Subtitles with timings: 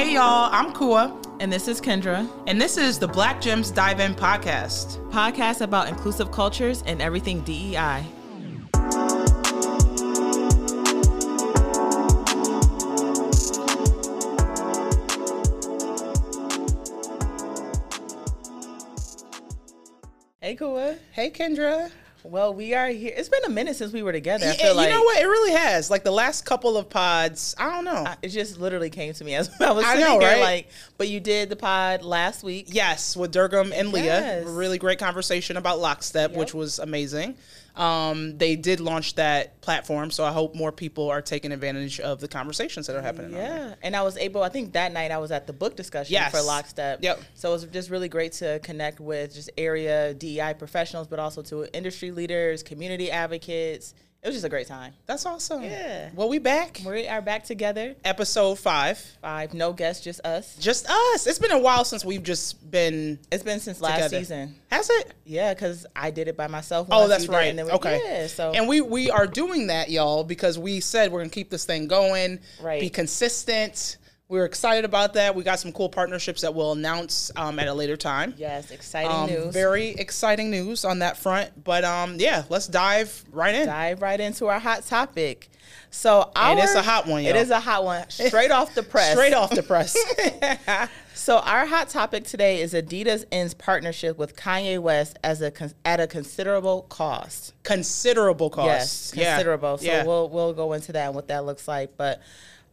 [0.00, 4.00] Hey y'all, I'm Kua, And this is Kendra, and this is the Black Gems Dive
[4.00, 4.96] In podcast.
[5.10, 8.06] podcast about inclusive cultures and everything DEI.
[20.40, 20.96] Hey, Kua.
[21.12, 21.90] Hey Kendra.
[22.22, 23.12] Well, we are here.
[23.16, 24.44] It's been a minute since we were together.
[24.46, 25.22] I Yeah, feel like you know what?
[25.22, 25.90] It really has.
[25.90, 27.92] Like the last couple of pods, I don't know.
[28.06, 30.28] I- it just literally came to me as I was I sitting know, here.
[30.28, 30.40] right?
[30.40, 32.66] Like, but you did the pod last week.
[32.68, 34.46] yes, with Durgam and Leah, Yes.
[34.46, 37.36] a really great conversation about Lockstep, which was amazing.
[37.80, 42.20] Um, they did launch that platform, so I hope more people are taking advantage of
[42.20, 43.32] the conversations that are happening.
[43.32, 44.42] Yeah, and I was able.
[44.42, 46.30] I think that night I was at the book discussion Yes.
[46.30, 47.02] for Lockstep.
[47.02, 47.20] Yep.
[47.34, 51.40] So it was just really great to connect with just area DEI professionals, but also
[51.44, 53.94] to industry leaders, community advocates.
[54.22, 54.92] It was just a great time.
[55.06, 55.62] That's awesome.
[55.62, 56.10] Yeah.
[56.14, 56.82] Well, we back.
[56.84, 57.94] We are back together.
[58.04, 58.98] Episode five.
[59.22, 60.56] Five, no guests, just us.
[60.56, 61.26] Just us.
[61.26, 63.18] It's been a while since we've just been.
[63.32, 64.18] It's been since last Together.
[64.18, 64.56] season.
[64.70, 65.14] Has it?
[65.24, 66.88] Yeah, because I did it by myself.
[66.90, 67.44] Oh, that's right.
[67.46, 67.98] and then we- okay.
[68.04, 68.26] Yeah.
[68.26, 71.64] So and we we are doing that, y'all, because we said we're gonna keep this
[71.64, 72.78] thing going, Right.
[72.80, 73.96] Be consistent.
[74.30, 75.34] We're excited about that.
[75.34, 78.32] We got some cool partnerships that we'll announce um, at a later time.
[78.36, 79.52] yes, exciting Um, news.
[79.52, 81.64] Very exciting news on that front.
[81.64, 83.66] But um, yeah, let's dive right in.
[83.66, 85.48] dive right into our hot topic.
[85.90, 87.56] So our, And it's a hot one, It y'all.
[87.56, 89.12] a hot one, straight off the press.
[89.12, 89.96] Straight off the press.
[91.12, 95.74] So our hot topic today is Adidas ends partnership with Kanye West as a con-
[95.84, 97.52] at a considerable cost.
[97.62, 98.66] Considerable cost.
[98.66, 99.34] Yes, Yeah.
[99.34, 99.76] considerable.
[99.76, 100.04] So yeah.
[100.06, 101.98] we'll we'll go into that and what that looks like.
[101.98, 102.22] But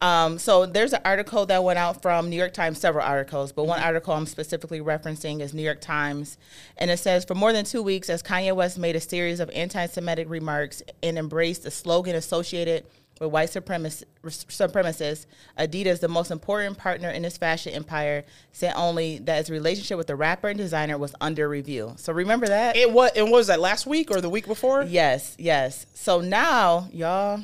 [0.01, 3.63] um, so there's an article that went out from New York Times, several articles, but
[3.63, 3.69] Mm-hmm.
[3.69, 6.37] one article I'm specifically referencing is New York Times,
[6.77, 9.49] and it says for more than two weeks, as Kanye West made a series of
[9.51, 12.85] anti-Semitic remarks and embraced the slogan associated
[13.19, 15.25] with white supremac- supremacists,
[15.57, 20.05] Adidas, the most important partner in his fashion empire, said only that his relationship with
[20.05, 21.93] the rapper and designer was under review.
[21.97, 22.77] So remember that?
[22.77, 23.09] it was.
[23.15, 24.83] It was that last week or the week before.
[24.83, 25.87] Yes, yes.
[25.95, 27.41] So now, y'all,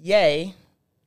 [0.00, 0.54] Yay,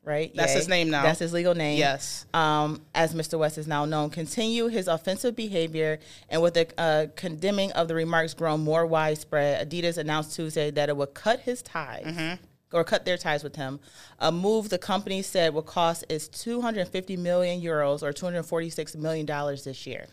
[0.07, 0.33] right?
[0.33, 0.57] That's Ye.
[0.57, 1.03] his name now.
[1.03, 1.77] That's his legal name.
[1.77, 2.25] Yes.
[2.33, 3.37] Um, as Mr.
[3.37, 7.95] West is now known, continue his offensive behavior, and with the uh, condemning of the
[7.95, 12.05] remarks grown more widespread, Adidas announced Tuesday that it would cut his ties.
[12.05, 12.43] Mm-hmm.
[12.73, 13.79] Or cut their ties with him.
[14.19, 19.63] A move the company said will cost is 250 million euros or 246 million dollars
[19.63, 20.07] this year.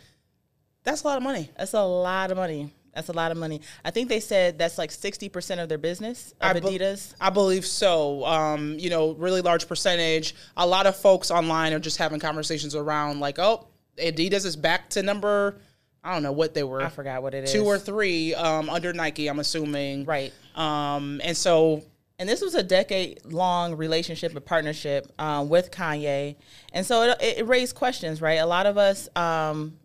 [0.84, 1.50] That's a lot of money.
[1.58, 2.72] That's a lot of money.
[2.94, 3.60] That's a lot of money.
[3.84, 7.14] I think they said that's like 60% of their business of I be- Adidas.
[7.20, 8.24] I believe so.
[8.24, 10.34] Um, you know, really large percentage.
[10.56, 13.66] A lot of folks online are just having conversations around like, oh,
[13.98, 15.60] Adidas is back to number.
[16.02, 16.82] I don't know what they were.
[16.82, 17.52] I forgot what it is.
[17.52, 19.26] Two or three um, under Nike.
[19.28, 20.04] I'm assuming.
[20.04, 20.32] Right.
[20.54, 21.82] Um, and so
[22.18, 26.36] And this was a decade long relationship and partnership um, with Kanye.
[26.72, 28.34] And so it, it raised questions, right?
[28.34, 29.78] A lot of us, um,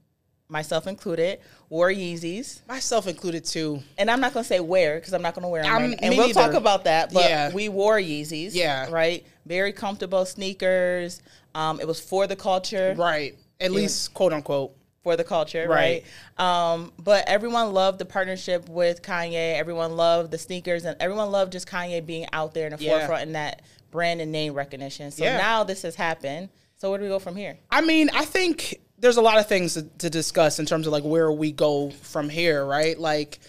[0.49, 1.39] myself included,
[1.69, 2.67] wore Yeezys.
[2.67, 3.81] myself included too.
[3.97, 5.71] And I'm not going to say where because I'm not going to wear them.
[5.71, 5.99] I'm- right.
[6.01, 6.41] And we'll neither.
[6.41, 7.13] talk about that.
[7.13, 7.51] But Yeah.
[7.53, 8.51] we wore Yeezys.
[8.53, 8.89] Yeah.
[8.89, 9.25] Right?
[9.45, 11.21] Very comfortable sneakers.
[11.55, 12.95] Um, it was for the culture.
[12.97, 13.38] Right.
[13.61, 14.75] At least quote unquote.
[15.01, 16.03] for the culture, Right.
[16.38, 16.73] right?
[16.73, 19.57] Um, but everyone loved the partnership with Kanye.
[19.57, 22.97] Everyone loved the sneakers, and everyone loved just Kanye being out there in the Yeah.
[22.97, 23.61] forefront and that
[23.91, 25.09] brand and name recognition.
[25.11, 26.49] So now this has happened.
[26.75, 27.57] So where do we go from here?
[27.71, 30.93] I mean, I think there's a lot of things to, to discuss in terms of
[30.93, 32.97] like where we go from here, right?
[32.99, 33.39] Like,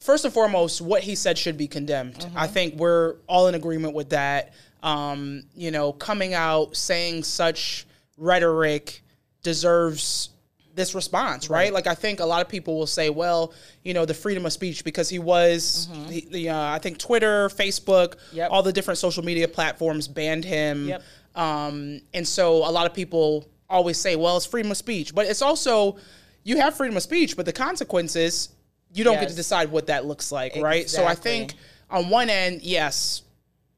[0.00, 2.26] first and foremost, what he said should be condemned.
[2.34, 4.52] I think we're all in agreement with that.
[4.82, 7.86] Um, you know, coming out saying such
[8.16, 9.02] rhetoric
[9.42, 10.30] deserves
[10.74, 11.72] this response, right?
[11.72, 13.52] Like, I think a lot of people will say, well,
[13.82, 17.48] you know, the freedom of speech because he was, he, the, uh, I think Twitter,
[17.48, 18.50] Facebook, Yep.
[18.50, 20.88] all the different social media platforms banned him.
[20.88, 21.02] Yep.
[21.34, 25.14] Um, and so a lot of people always say, well, it's freedom of speech.
[25.14, 25.96] But it's also,
[26.44, 28.50] you have freedom of speech, but the consequences,
[28.94, 30.88] you don't get to decide what that looks like, right?
[30.88, 31.54] So I think
[31.90, 33.22] on one end, yes,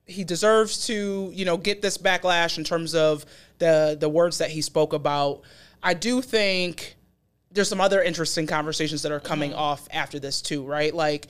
[0.07, 3.27] he deserves to, you know, get this backlash in terms of
[3.59, 5.43] the the words that he spoke about.
[5.83, 6.97] I do think
[7.51, 9.59] there's some other interesting conversations that are coming Mm-hmm.
[9.59, 10.95] off after this too, right?
[10.95, 11.27] Like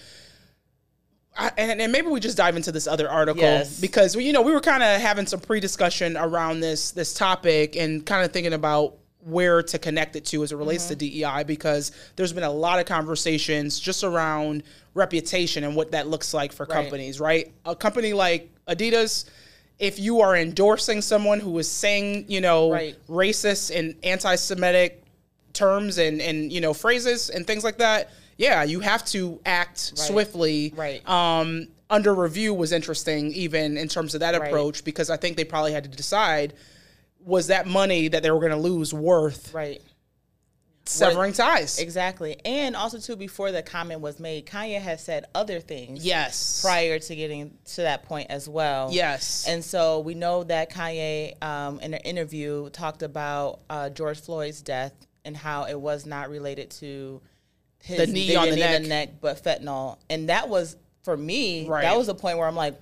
[1.38, 3.80] I, and, and maybe we just dive into this other article Yes.
[3.80, 8.04] because you know we were kind of having some pre-discussion around this this topic and
[8.04, 8.94] kind of thinking about
[9.24, 11.38] where to connect it to as it relates to mm-hmm.
[11.38, 14.62] DEI because there's been a lot of conversations just around
[14.94, 16.74] reputation and what that looks like for Right.
[16.82, 17.52] companies, right?
[17.64, 19.26] A company like Adidas,
[19.78, 22.96] if you are endorsing someone who is saying, you know, Right.
[23.08, 25.04] racist and anti-Semitic
[25.52, 29.92] terms and and you know phrases and things like that, yeah, you have to act
[29.94, 30.06] Right.
[30.06, 30.72] swiftly.
[30.74, 31.06] Right.
[31.06, 34.48] Um, under review was interesting, even in terms of that Right.
[34.48, 36.54] approach, because I think they probably had to decide
[37.24, 39.82] was that money that they were going to lose worth Right.
[40.86, 41.78] severing ties?
[41.78, 42.38] Exactly.
[42.44, 46.60] And also too, before the comment was made, Kanye has said other things Yes.
[46.62, 48.90] prior to getting to that point as well.
[48.92, 49.44] Yes.
[49.46, 54.62] And so we know that Kanye, um, in an interview, talked about uh, George Floyd's
[54.62, 54.92] death
[55.24, 57.20] and how it was not related to
[57.88, 58.82] his The knee on the neck.
[58.82, 59.96] need neck, but fentanyl.
[60.10, 61.66] And that was for me.
[61.66, 61.82] Right.
[61.82, 62.78] That was the point where I'm like,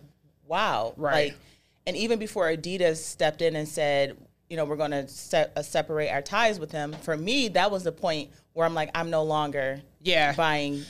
[0.47, 0.94] wow.
[0.97, 1.31] Right.
[1.31, 1.38] Like,
[1.87, 4.17] and even before Adidas stepped in and said,
[4.50, 6.93] you know, we're going to se- uh, separate our ties with him.
[7.03, 10.35] For me, that was the point where I'm like, I'm no longer Yeah.
[10.35, 10.82] buying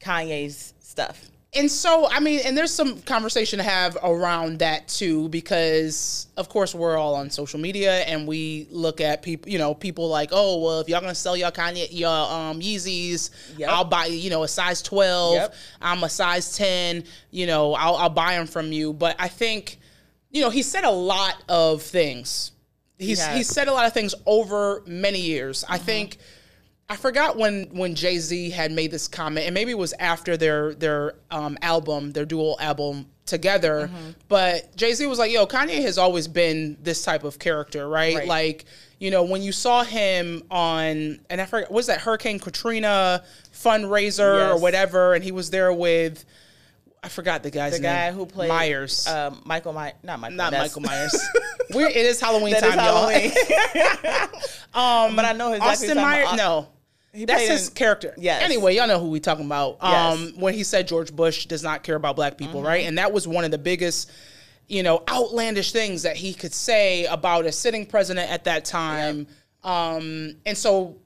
[0.00, 1.28] Kanye's stuff.
[1.54, 6.48] And so, I mean, and there's some conversation to have around that too, because of
[6.48, 10.30] course we're all on social media and we look at people, you know, people like,
[10.32, 13.68] oh, well, if y'all gonna sell y'all Kanye, your um, Yeezys, Yep.
[13.68, 15.34] I'll buy, you know, a size 12.
[15.34, 15.54] Yep.
[15.82, 18.94] I'm a size 10, you know, I'll, I'll buy them from you.
[18.94, 19.78] But I think,
[20.30, 22.52] you know, he said a lot of things.
[22.96, 25.64] He's, he said a lot of things over many years.
[25.68, 26.16] I think.
[26.88, 30.36] I forgot when when Jay Z had made this comment, and maybe it was after
[30.36, 33.88] their their um, album, their dual album together.
[33.88, 34.10] Mm-hmm.
[34.28, 38.16] But Jay Z was like, "Yo, Kanye has always been this type of character, right?
[38.16, 38.28] Right.
[38.28, 38.64] Like,
[38.98, 43.24] you know, when you saw him on, and I forgot, was that Hurricane Katrina
[43.54, 46.24] fundraiser or whatever, and he was there with,
[47.04, 50.20] I forgot the guy's name, The name, guy who played Myers, um, Michael Myers, not
[50.20, 51.28] Michael, not that's- Michael Myers.
[51.74, 53.08] We're, it is Halloween That time, is y'all.
[53.08, 54.28] Halloween.
[54.74, 56.36] um, but I know exactly Austin you're Myers, about.
[56.36, 56.68] no.
[57.14, 58.14] He That's played his in- character.
[58.16, 58.42] Yes.
[58.42, 59.76] Anyway, y'all know who we talking about.
[59.80, 60.32] Um, Yes.
[60.36, 62.86] when he said George Bush does not care about black people, right?
[62.86, 64.10] And that was one of the biggest,
[64.68, 69.26] you know, outlandish things that he could say about a sitting president at that time.
[69.62, 70.96] Um, and so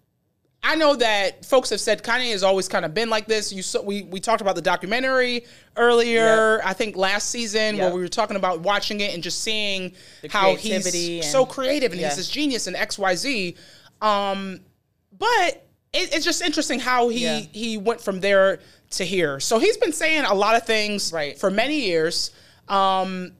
[0.68, 3.52] I know that folks have said Kanye has always kind of been like this.
[3.52, 5.44] You saw, we we talked about the documentary
[5.76, 6.60] earlier.
[6.64, 9.92] I think last season where we were talking about watching it and just seeing
[10.28, 12.08] how creativity he's and- so creative and Yeah.
[12.08, 13.56] he's this genius and X Y Z.
[14.02, 14.60] Um,
[15.16, 17.38] but it, it's just interesting how he Yeah.
[17.52, 18.58] he went from there
[18.90, 19.38] to here.
[19.38, 21.38] So he's been saying a lot of things Right.
[21.38, 22.32] for many years.
[22.69, 23.32] Um,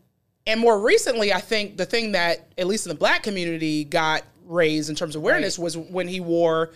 [0.47, 4.23] and more recently, I think the thing that at least in the black community got
[4.45, 5.65] raised in terms of awareness Right.
[5.65, 6.71] was when he wore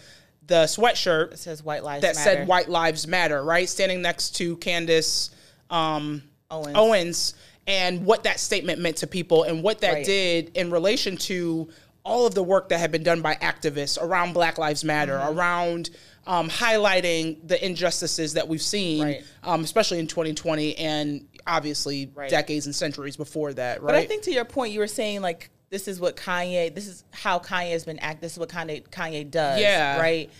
[0.51, 2.31] the sweatshirt says White Lives that Matter.
[2.41, 3.67] said "White Lives Matter," right?
[3.69, 5.31] Standing next to Candace
[5.71, 6.77] um, Owens.
[6.77, 7.35] Owens,
[7.67, 10.05] and what that statement meant to people, and what that Right.
[10.05, 11.69] did in relation to
[12.05, 15.39] all of the work that had been done by activists around Black Lives Matter, Mm-hmm.
[15.39, 15.91] around
[16.27, 19.25] um, highlighting the injustices that we've seen, Right.
[19.43, 22.29] um, especially in 2020, and obviously Right.
[22.31, 23.87] decades and centuries before that, right?
[23.93, 26.87] But I think to your point, you were saying like this is what Kanye, this
[26.87, 28.21] is how Kanye has been act.
[28.21, 29.61] This is what Kanye Kanye does.
[29.61, 29.99] Yeah.
[30.01, 30.31] Right.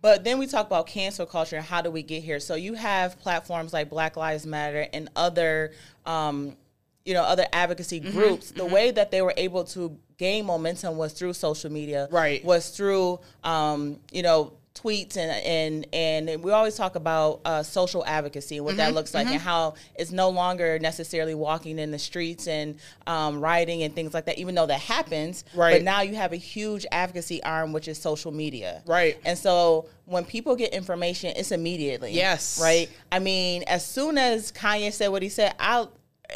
[0.00, 2.40] But then we talk about cancel culture and how do we get here?
[2.40, 5.72] So you have platforms like Black Lives Matter and other,
[6.06, 6.56] um,
[7.04, 8.10] you know, other advocacy Mm-hmm.
[8.18, 8.50] groups.
[8.50, 12.08] The way that they were able to gain momentum was through social media.
[12.10, 12.44] Right.
[12.44, 18.04] Was through, um, you know, tweets and and and we always talk about uh, social
[18.06, 18.78] advocacy and what Mm-hmm.
[18.78, 22.76] that looks like and how it's no longer necessarily walking in the streets and
[23.06, 25.74] um, rioting and things like that even though that happens Right.
[25.74, 29.18] but now you have a huge advocacy arm which is social media Right.
[29.26, 32.58] and so when people get information it's immediately Yes.
[32.62, 35.54] right I mean as soon as Kanye said what he said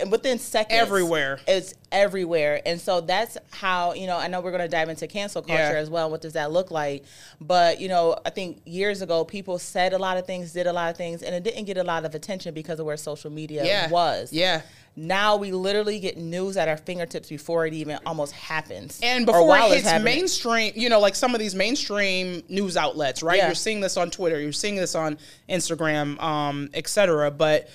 [0.03, 1.39] I'll within seconds Everywhere.
[1.47, 5.07] it's everywhere and so that's how you know i know we're going to dive into
[5.07, 5.79] cancel culture Yeah.
[5.79, 7.05] as well what does that look like
[7.41, 10.73] but you know i think years ago people said a lot of things did a
[10.73, 13.31] lot of things and it didn't get a lot of attention because of where social
[13.31, 14.63] media yeah, was yeah.
[14.97, 19.57] now we literally get news at our fingertips before it even almost happens And before
[19.57, 23.39] it hits mainstream, you know, like some of these mainstream news outlets, right?
[23.39, 23.47] Yeah.
[23.47, 27.31] You're seeing this on Twitter, you're seeing this on Instagram, um, et cetera.
[27.31, 27.69] But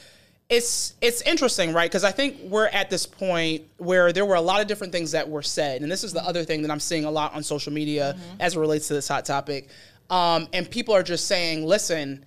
[0.52, 1.90] it's it's interesting, right?
[1.90, 5.12] Because I think we're at this point where there were a lot of different things
[5.14, 7.42] that were said, and this is the other thing that I'm seeing a lot on
[7.42, 8.42] social media Mm-hmm.
[8.42, 9.70] as it relates to this hot topic.
[10.10, 12.26] Um, and people are just saying, listen,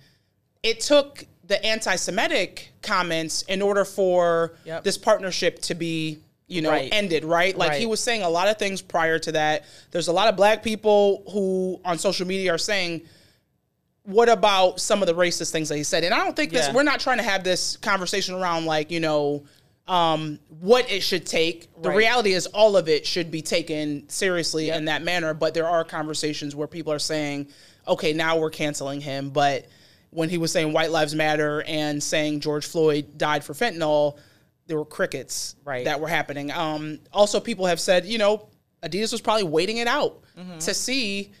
[0.63, 4.83] it took the anti-Semitic comments in order for Yep.
[4.83, 6.17] this partnership to be,
[6.47, 6.89] you know, Right.
[6.91, 7.55] ended, right?
[7.55, 9.65] Like he was saying a lot of things prior to that.
[9.91, 13.03] There's a lot of black people who on social media are saying,
[14.05, 16.03] what about some of the racist things that he said?
[16.03, 16.73] And I don't think this, Yeah.
[16.73, 19.43] we're not trying to have this conversation around like, you know,
[19.87, 21.69] um, what it should take.
[21.81, 21.97] The Right.
[21.97, 25.33] reality is all of it should be taken seriously in that manner.
[25.35, 27.49] But there are conversations where people are saying,
[27.87, 29.29] okay, now we're canceling him.
[29.29, 29.65] But
[30.09, 34.17] when he was saying white lives matter and saying George Floyd died for fentanyl,
[34.67, 35.85] there were crickets Right.
[35.85, 36.51] that were happening.
[36.51, 38.47] Um, also, people have said, you know,
[38.81, 40.57] Adidas was probably waiting it out Mm-hmm.
[40.59, 41.31] to see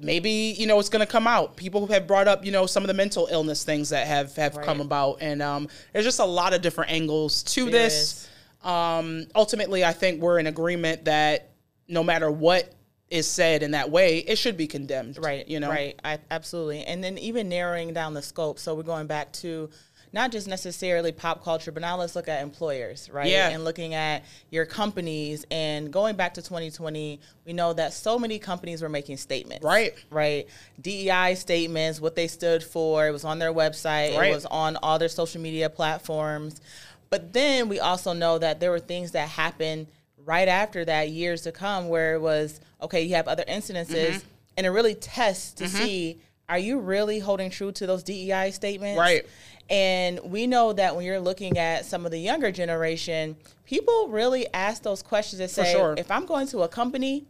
[0.00, 1.56] maybe you know it's going to come out.
[1.56, 4.34] People who have brought up you know some of the mental illness things that have
[4.36, 7.94] have come about, and um, there's just a lot of different angles to There this.
[7.94, 8.28] is.
[8.62, 11.50] Um, ultimately, I think we're in agreement that
[11.88, 12.72] no matter what
[13.10, 15.18] is said in that way, it should be condemned.
[15.22, 15.46] Right.
[15.46, 15.70] You know.
[15.70, 15.98] Right.
[16.04, 16.82] I, absolutely.
[16.84, 18.58] And then even narrowing down the scope.
[18.58, 19.70] So we're going back to
[20.16, 23.28] not just necessarily pop culture, but now let's look at employers, right?
[23.28, 23.50] Yeah.
[23.50, 28.38] And looking at your companies and going back to 2020, we know that so many
[28.38, 29.62] companies were making statements.
[29.62, 29.94] Right.
[30.10, 30.48] Right.
[30.80, 34.30] DEI statements, what they stood for, it was on their website, Right.
[34.32, 36.62] it was on all their social media platforms.
[37.10, 39.86] But then we also know that there were things that happened
[40.24, 44.26] right after that, years to come, where it was okay, you have other incidences, Mm-hmm.
[44.56, 46.18] and it really tests to see
[46.48, 48.98] are you really holding true to those DEI statements?
[48.98, 49.26] Right.
[49.68, 54.46] And we know that when you're looking at some of the younger generation, people really
[54.54, 55.94] ask those questions and say, sure.
[55.98, 57.24] if I'm going to a company,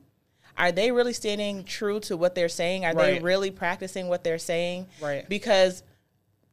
[0.58, 2.84] are they really standing true to what they're saying?
[2.84, 4.86] Are they really practicing what they're saying?
[5.00, 5.28] Right.
[5.28, 5.82] Because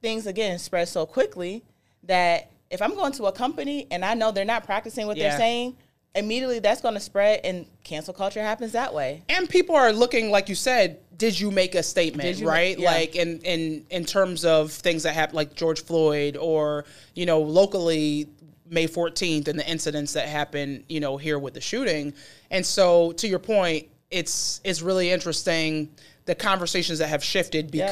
[0.02, 1.64] things again spread so quickly
[2.04, 5.30] that if I'm going to a company and I know they're not practicing what Yeah.
[5.30, 5.78] they're saying,
[6.16, 9.24] immediately that's going to spread and cancel culture happens that way.
[9.30, 12.92] and people are looking like you said did you make a statement right yeah.
[12.92, 17.40] like in in in terms of things that happened like george floyd or you know
[17.40, 18.28] locally
[18.70, 22.14] may 14th and the incidents that happened you know here with the shooting
[22.50, 25.90] and so to your point it's it's really interesting
[26.26, 27.92] the conversations that have shifted Yeah.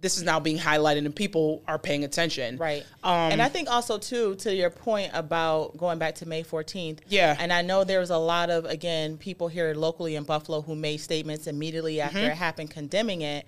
[0.00, 2.84] This is now being highlighted and people are paying attention Right.
[3.02, 7.00] um, and I think also too to your point about going back to May 14th.
[7.08, 7.36] Yeah.
[7.38, 10.76] And I know there was a lot of again people here locally in Buffalo who
[10.76, 12.30] made statements immediately after Mm-hmm.
[12.30, 13.44] it happened condemning it.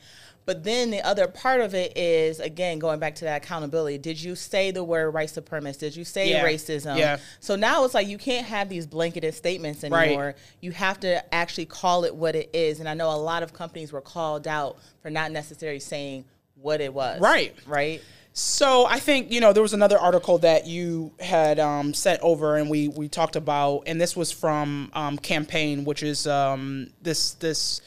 [0.47, 3.99] But then the other part of it is again going back to that accountability.
[3.99, 5.79] Did you say the word white supremacist?
[5.79, 6.43] Did you say Yeah.
[6.45, 6.99] racism?
[6.99, 7.19] Yeah.
[7.39, 10.07] So now it's like you can't have these blanketed statements Right.
[10.09, 10.35] anymore.
[10.61, 12.81] You have to actually call it what it is.
[12.81, 16.25] And I know a lot of companies were called out for not necessarily saying
[16.61, 17.21] what it was.
[17.21, 17.55] Right.
[17.67, 18.03] Right.
[18.33, 22.57] So I think you know there was another article that you had um, sent over,
[22.57, 27.33] and we we talked about, and this was from um, campaign, which is um, this
[27.35, 27.81] this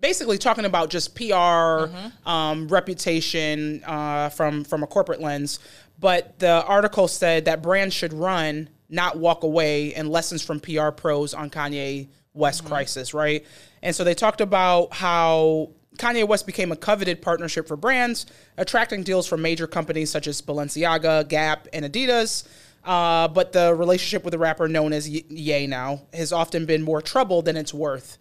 [0.00, 1.86] basically talking about just PR
[2.26, 5.58] um, reputation uh, from from a corporate lens.
[6.00, 10.88] But the article said that brands should run, not walk away, and lessons from PR
[10.88, 13.44] pros on Kanye West crisis, right?
[13.82, 19.02] And so they talked about how Kanye West became a coveted partnership for brands, attracting
[19.02, 22.46] deals from major companies such as Balenciaga, Gap, and Adidas.
[22.84, 27.00] Uh, but the relationship with the rapper known as Ye now has often been more
[27.00, 28.18] trouble than it's worth.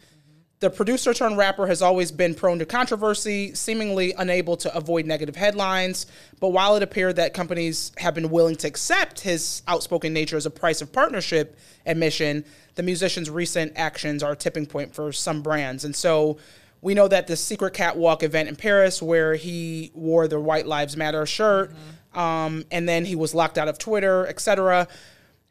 [0.59, 5.35] The producer turned rapper has always been prone to controversy, seemingly unable to avoid negative
[5.35, 6.05] headlines.
[6.39, 10.45] But while it appeared that companies have been willing to accept his outspoken nature as
[10.45, 15.41] a price of partnership admission, the musician's recent actions are a tipping point for some
[15.41, 15.83] brands.
[15.83, 16.37] And so
[16.81, 20.97] we know that the secret catwalk event in Paris, where he wore the White Lives
[20.97, 21.71] Matter shirt,
[22.13, 24.87] um, and then he was locked out of Twitter, etc.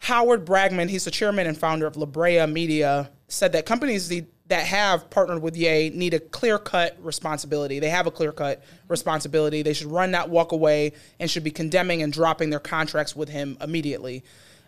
[0.01, 4.67] Howard Bragman, he's the chairman and founder of La Brea Media, said that companies that
[4.67, 7.79] have partnered with Ye need a clear cut responsibility.
[7.79, 9.63] They have a clear cut responsibility.
[9.63, 13.29] They should run, not walk away, and should be condemning and dropping their contracts with
[13.29, 14.25] him immediately.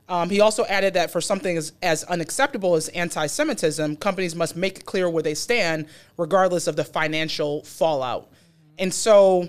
[0.09, 4.56] Um, he also added that for something as, as unacceptable as anti Semitism, companies must
[4.56, 8.30] make it clear where they stand, regardless of the financial fallout.
[8.78, 9.49] And so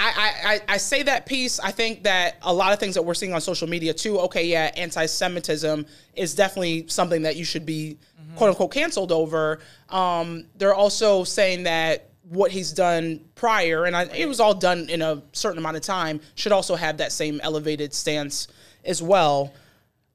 [0.00, 1.58] I, I, I say that piece.
[1.58, 4.18] I think that a lot of things that we're seeing on social media too.
[4.20, 7.98] Okay, yeah, anti-Semitism is definitely something that you should be
[8.36, 9.58] quote unquote canceled over.
[9.88, 14.88] Um, they're also saying that what he's done prior, and I, it was all done
[14.88, 18.48] in a certain amount of time, should also have that same elevated stance
[18.88, 19.52] as well.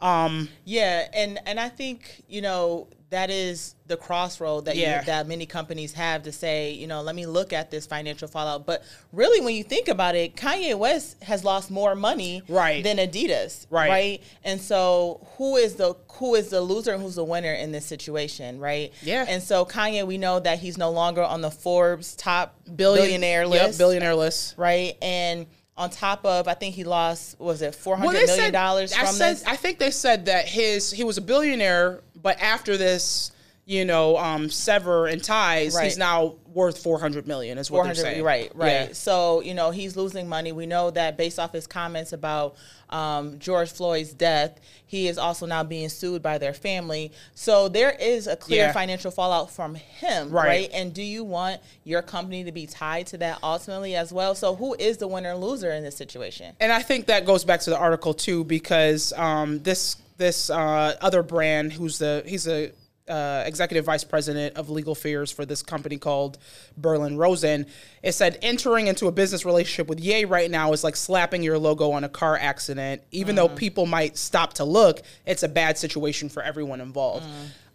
[0.01, 4.99] Um, yeah, and and I think you know that is the crossroad that Yeah.
[5.01, 8.27] you, that many companies have to say, you know, let me look at this financial
[8.27, 8.65] fallout.
[8.65, 12.83] But really, when you think about it, Kanye West has lost more money Right.
[12.83, 13.89] than Adidas, Right.
[13.89, 17.71] Right, and so who is the who is the loser and who's the winner in
[17.71, 18.91] this situation, right?
[19.03, 19.25] Yeah.
[19.29, 23.43] and so Kanye, we know that he's no longer on the Forbes top Billion- billionaire
[23.43, 24.55] Yep, list, billionaire list.
[24.57, 24.97] right?
[25.03, 28.53] And on top of, I think he lost was it four Well, hundred they million
[28.53, 29.43] dollars I from said- this.
[29.45, 33.31] I think they said that his he was a billionaire, but after this,
[33.65, 35.85] you know, um, sever and ties, Right.
[35.85, 37.57] he's now worth four hundred million.
[37.57, 38.23] Is what they're saying.
[38.23, 38.93] right right Yeah.
[38.93, 42.55] so you know he's losing money we know that based off his comments about
[42.91, 47.89] um, george floyd's death he is also now being sued by their family so there
[47.99, 48.71] is a clear Yeah.
[48.71, 50.45] financial fallout from him Right.
[50.47, 50.69] right.
[50.75, 54.55] and do you want your company to be tied to that ultimately as well so
[54.55, 57.61] who is the winner and loser in this situation And I think that goes back
[57.61, 62.71] to the article too, because um, this this uh, other brand, who's the he's a
[63.07, 66.37] uh, executive vice president of legal affairs for this company called
[66.77, 67.65] Berlin Rosen.
[68.01, 71.57] It said entering into a business relationship with Ye right now is like slapping your
[71.57, 73.01] logo on a car accident.
[73.11, 77.25] Even though people might stop to look, it's a bad situation for everyone involved.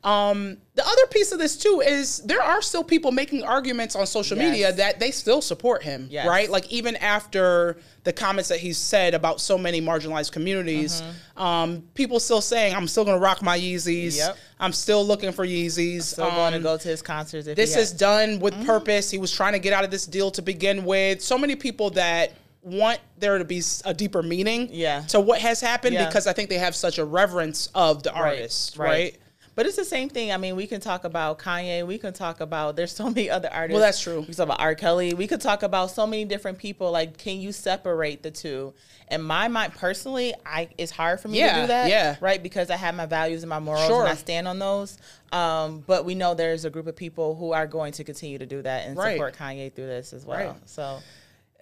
[0.05, 4.07] Um, the other piece of this too is there are still people making arguments on
[4.07, 4.51] social Yes.
[4.51, 6.27] media that they still support him, Yes.
[6.27, 6.49] right?
[6.49, 11.03] Like even after the comments that he's said about so many marginalized communities,
[11.37, 14.17] um, people still saying, "I'm still going to rock my Yeezys.
[14.19, 14.37] Yep.
[14.61, 17.49] I'm still looking for Yeezys." Still going to Um, go to his concerts.
[17.49, 19.11] If this he is done with purpose.
[19.11, 21.21] He was trying to get out of this deal to begin with.
[21.23, 25.03] So many people that want there to be a deeper meaning Yeah.
[25.09, 26.07] to what has happened Yeah.
[26.07, 29.17] because I think they have such a reverence of the artist, right?
[29.59, 30.31] But it's the same thing.
[30.31, 31.85] I mean, we can talk about Kanye.
[31.85, 32.77] We can talk about.
[32.77, 33.75] There's so many other artists.
[33.75, 34.21] Well, that's true.
[34.21, 34.77] We can talk about R.
[34.77, 35.15] Kelly.
[35.15, 36.93] We could talk about so many different people.
[36.93, 38.73] Like, can you separate the two?
[39.11, 41.89] In my mind, personally, I it's hard for me to do that.
[41.91, 42.15] yeah.
[42.21, 44.03] Right, because I have my values and my morals, Sure.
[44.03, 44.97] and I stand on those.
[45.33, 48.47] Um, but we know there's a group of people who are going to continue to
[48.47, 49.15] do that and Right.
[49.15, 50.39] support Kanye through this as well.
[50.39, 50.69] Right.
[50.69, 51.01] So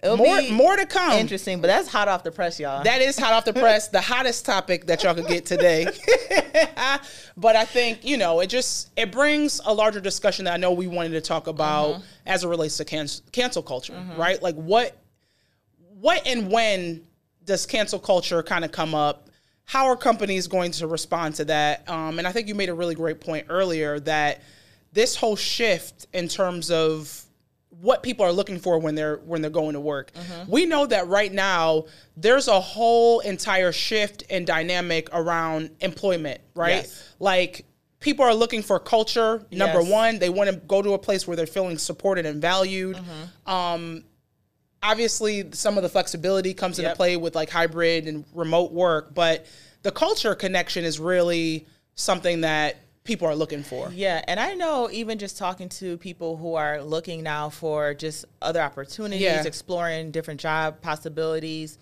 [0.03, 1.13] it'll More, more to come.
[1.13, 1.61] interesting.
[1.61, 2.83] But that's hot off the press, y'all.
[2.83, 5.85] That is hot off the press, the hottest topic that y'all could get today.
[7.37, 10.71] but I think you know it just it brings a larger discussion that I know
[10.73, 12.03] we wanted to talk about Mm-hmm.
[12.25, 14.41] as it relates to cancel, cancel culture, right?
[14.41, 14.97] Like what,
[15.99, 17.05] what and when
[17.45, 19.29] does cancel culture kind of come up?
[19.65, 21.87] How are companies going to respond to that?
[21.89, 24.41] Um, and I think you made a really great point earlier that
[24.93, 27.21] this whole shift in terms of
[27.81, 30.11] what people are looking for when they're when they're going to work.
[30.13, 30.51] Mm-hmm.
[30.51, 36.77] We know that right now there's a whole entire shift in dynamic around employment, right?
[36.77, 37.13] Yes.
[37.19, 37.65] Like
[37.99, 39.45] people are looking for culture.
[39.51, 39.91] Number Yes.
[39.91, 42.95] one, they want to go to a place where they're feeling supported and valued.
[42.97, 43.51] Mm-hmm.
[43.51, 44.03] Um,
[44.81, 49.45] obviously, some of the flexibility comes into play with like hybrid and remote work, but
[49.83, 53.89] the culture connection is really something that people are looking for.
[53.91, 58.25] Yeah, and I know even just talking to people who are looking now for just
[58.41, 59.43] other opportunities, Yeah.
[59.45, 61.79] exploring different job possibilities.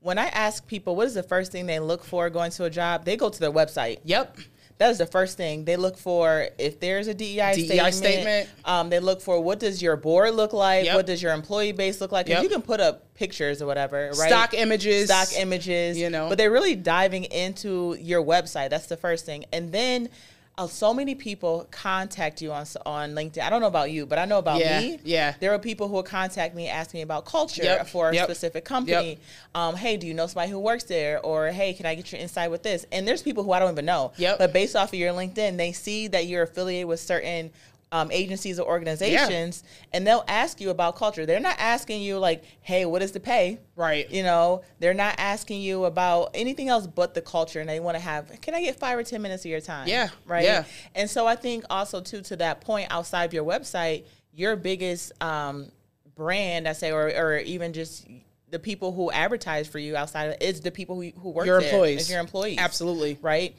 [0.00, 2.70] When I ask people what is the first thing they look for going to a
[2.70, 4.00] job, they go to their website.
[4.04, 4.36] Yep.
[4.78, 6.48] That is the first thing they look for.
[6.58, 8.48] If there's a DEI, DEI statement, statement.
[8.64, 10.86] Um, they look for what does your board look like?
[10.86, 10.96] Yep.
[10.96, 12.26] What does your employee base look like?
[12.28, 12.42] Yep.
[12.42, 14.28] you can put up pictures or whatever, right?
[14.28, 15.06] Stock images.
[15.06, 16.28] stock images, You know.
[16.28, 18.68] But they're really diving into your website.
[18.70, 20.08] That's the first thing, and then.
[20.56, 23.42] Uh, so many people contact you on on LinkedIn.
[23.42, 25.00] I don't know about you, but I know about Yeah, me.
[25.02, 25.34] yeah.
[25.40, 28.24] There are people who will contact me, ask me about culture Yep, for a yep,
[28.24, 29.18] specific company.
[29.56, 31.18] Um, hey, do you know somebody who works there?
[31.20, 32.86] Or hey, can I get your insight with this?
[32.92, 34.12] And there's people who I don't even know.
[34.16, 34.38] Yep.
[34.38, 37.50] But based off of your LinkedIn, they see that you're affiliated with certain
[37.94, 41.24] um, agencies or organizations, and they'll ask you about culture.
[41.26, 44.10] They're not asking you like, "Hey, what is the pay?" Right.
[44.10, 47.94] You know, they're not asking you about anything else but the culture, and they want
[47.96, 50.44] to have, "Can I get five or ten minutes of your time?" Yeah, Right.
[50.44, 50.64] yeah.
[50.96, 54.04] And so I think also too to that point, outside of your website,
[54.34, 55.70] your biggest um,
[56.16, 58.08] brand, I say, or or even just
[58.50, 61.60] the people who advertise for you outside of is the people who who work Your
[61.60, 61.70] there.
[61.70, 62.00] employees.
[62.00, 63.18] It's your employees Absolutely.
[63.22, 63.54] right?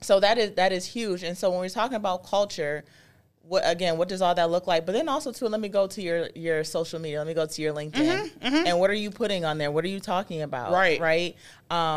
[0.00, 1.22] So that is that is huge.
[1.22, 2.84] And so when we're talking about culture,
[3.50, 4.86] what again, what does all that look like?
[4.86, 7.18] But then also too, let me go to your your social media.
[7.18, 8.30] Let me go to your LinkedIn.
[8.42, 9.72] And what are you putting on there?
[9.72, 10.66] What are you talking about?
[10.66, 11.00] Mm-hmm, Right.
[11.00, 11.36] Right.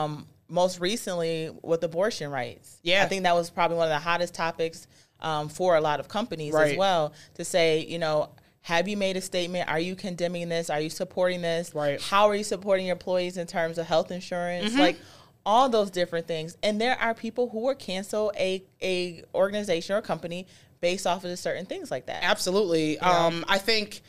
[0.04, 2.80] Um, most recently with abortion rights.
[2.82, 3.04] Yeah.
[3.04, 4.88] I think that was probably one of the hottest topics
[5.22, 6.72] um, for a lot of companies Right.
[6.72, 8.30] as well to say, you know,
[8.62, 9.70] have you made a statement?
[9.70, 10.72] Are you condemning this?
[10.72, 11.76] Are you supporting this?
[11.76, 12.02] Right.
[12.02, 14.72] How are you supporting your employees in terms of health insurance?
[14.72, 14.80] Mm-hmm.
[14.80, 14.98] Like
[15.46, 16.56] all those different things.
[16.64, 20.48] And there are people who will cancel a a organization or company
[20.84, 22.24] based off of certain things like that.
[22.24, 23.00] Absolutely.
[23.00, 24.02] Um, I think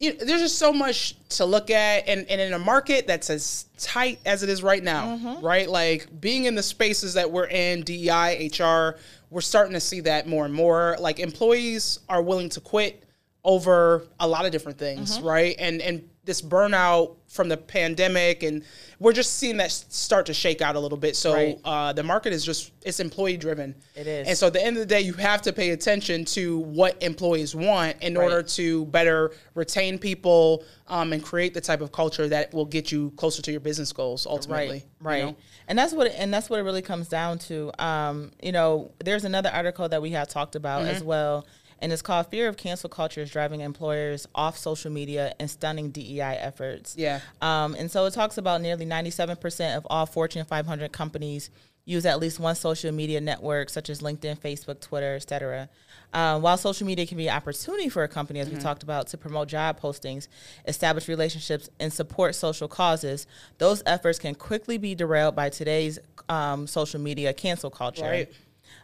[0.00, 3.30] you know, there's just so much to look at, and, and in a market that's
[3.30, 5.44] as tight as it is right now, Mm-hmm.
[5.44, 5.68] right?
[5.70, 8.96] Like being in the spaces that we're in, DEI, HR,
[9.30, 10.96] we're starting to see that more and more.
[11.00, 13.02] Like employees are willing to quit
[13.44, 15.26] over a lot of different things, Mm-hmm.
[15.26, 15.56] right?
[15.58, 18.62] And and this burnout from the pandemic, and
[18.98, 21.16] we're just seeing that start to shake out a little bit.
[21.16, 21.58] So Right.
[21.64, 23.74] uh, the market is just it's employee driven.
[23.94, 24.28] It is.
[24.28, 27.02] and so at the end of the day, you have to pay attention to what
[27.02, 28.24] employees want in Right.
[28.24, 32.92] order to better retain people um, and create the type of culture that will get
[32.92, 34.84] you closer to your business goals ultimately.
[35.00, 35.36] right you right know?
[35.68, 39.24] and that's what and that's what it really comes down to um you know there's
[39.24, 40.90] another article that we have talked about Mm-hmm.
[40.94, 41.46] as well
[41.80, 45.90] and it's called fear of cancel culture is driving employers off social media and stunning
[45.90, 47.20] dei efforts Yeah.
[47.42, 51.50] um, and so it talks about nearly 97% of all fortune 500 companies
[51.86, 55.68] use at least one social media network such as linkedin facebook twitter etc
[56.14, 59.08] um, while social media can be an opportunity for a company, as we talked about,
[59.08, 60.28] to promote job postings,
[60.64, 63.26] establish relationships, and support social causes,
[63.58, 68.04] those efforts can quickly be derailed by today's um, social media cancel culture.
[68.04, 68.32] Right.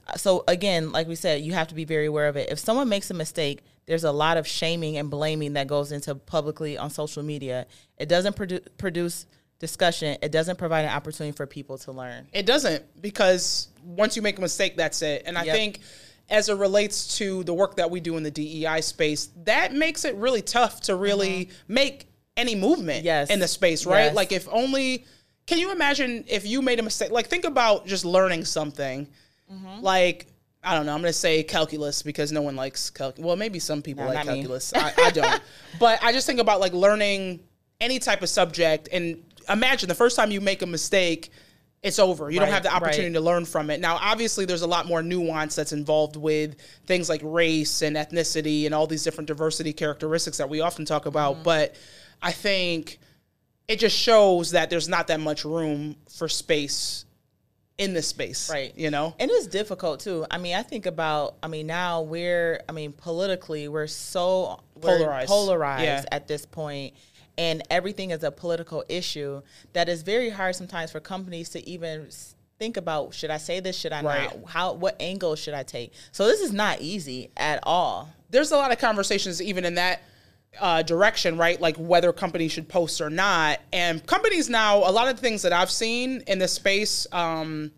[0.06, 2.50] Uh, So again, like we said, you have to be very aware of it.
[2.50, 6.14] If someone makes a mistake, there's a lot of shaming and blaming that goes into
[6.14, 7.66] publicly on social media.
[7.98, 9.26] It doesn't produ- produce
[9.58, 10.16] discussion.
[10.22, 12.26] It doesn't provide an opportunity for people to learn.
[12.32, 15.22] It doesn't because once you make a mistake, that's it.
[15.26, 15.54] And I Yep.
[15.56, 15.80] think
[16.30, 20.04] as it relates to the work that we do in the DEI space, that makes
[20.04, 23.28] it really tough to really make any movement Yes.
[23.28, 24.04] in the space, right?
[24.04, 24.14] Yes.
[24.14, 25.04] Like if only
[25.46, 27.10] can you imagine if you made a mistake?
[27.10, 29.08] Like think about just learning something.
[29.52, 29.82] Mm-hmm.
[29.82, 30.26] Like
[30.62, 30.94] I don't know.
[30.94, 33.26] I'm gonna say calculus because no one likes calculus.
[33.26, 34.72] Well, maybe some people No, like calculus.
[34.74, 35.40] I, I don't.
[35.78, 37.40] But I just think about like learning
[37.80, 41.30] any type of subject and imagine the first time you make a mistake,
[41.82, 42.30] it's over.
[42.30, 43.14] You don't have the opportunity right.
[43.14, 43.80] to learn from it.
[43.80, 48.66] Now, obviously, there's a lot more nuance that's involved with things like race and ethnicity
[48.66, 51.36] and all these different diversity characteristics that we often talk about.
[51.36, 51.44] Mm-hmm.
[51.44, 51.76] But
[52.20, 52.98] I think
[53.66, 57.06] it just shows that there's not that much room for space
[57.80, 58.48] in this space.
[58.50, 58.72] Right.
[58.76, 59.14] You know?
[59.18, 60.26] And it's difficult too.
[60.30, 61.34] I mean, I think about.
[61.42, 62.60] I mean, now we're.
[62.68, 65.28] I mean, politically, we're so we're Polarized.
[65.28, 66.04] polarized Yeah.
[66.12, 66.94] at this point,
[67.38, 69.42] and everything is a political issue.
[69.72, 72.08] That is very hard sometimes for companies to even
[72.58, 73.14] think about.
[73.14, 73.76] Should I say this?
[73.76, 74.36] Should I Right.
[74.40, 74.50] not?
[74.50, 74.72] How?
[74.74, 75.92] What angle should I take?
[76.12, 78.10] So this is not easy at all.
[78.32, 80.02] there's a lot of conversations even in that
[80.58, 81.60] uh, direction, right?
[81.60, 83.60] Like whether companies should post or not.
[83.72, 87.70] And companies now, a lot of the things that I've seen in this space um,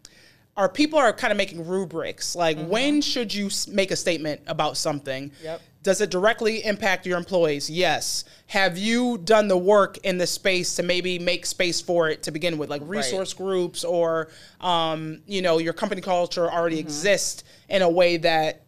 [0.56, 2.34] are people are kind of making rubrics.
[2.34, 5.32] Like when should you make a statement about something?
[5.42, 5.60] Yep.
[5.82, 7.68] Does it directly impact your employees?
[7.68, 8.24] Yes.
[8.46, 12.30] Have you done the work in the space to maybe make space for it to
[12.30, 14.28] begin with, like resource groups or,
[14.60, 18.62] um, you know, your company culture already exists in a way that